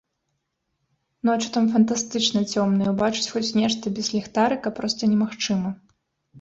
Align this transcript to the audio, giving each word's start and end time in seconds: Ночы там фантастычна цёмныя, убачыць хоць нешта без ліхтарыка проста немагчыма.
Ночы 1.29 1.47
там 1.57 1.65
фантастычна 1.75 2.43
цёмныя, 2.55 2.89
убачыць 2.95 3.29
хоць 3.35 3.55
нешта 3.61 3.95
без 4.01 4.13
ліхтарыка 4.17 4.75
проста 4.81 5.01
немагчыма. 5.15 5.69